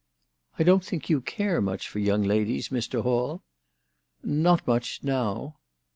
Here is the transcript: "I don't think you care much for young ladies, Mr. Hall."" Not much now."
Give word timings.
"I 0.57 0.63
don't 0.63 0.83
think 0.83 1.11
you 1.11 1.21
care 1.21 1.61
much 1.61 1.87
for 1.87 1.99
young 1.99 2.23
ladies, 2.23 2.69
Mr. 2.69 3.03
Hall."" 3.03 3.43
Not 4.23 4.65
much 4.65 5.03
now." 5.03 5.57